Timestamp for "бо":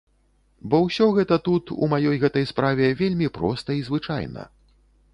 0.73-0.79